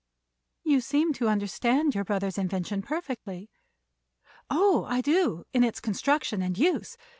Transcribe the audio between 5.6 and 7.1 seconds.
its construction and use.